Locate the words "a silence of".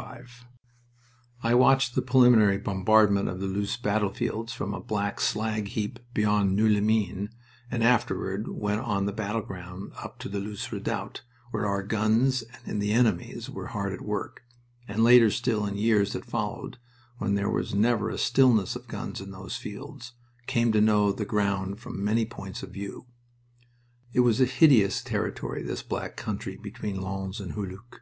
18.08-18.86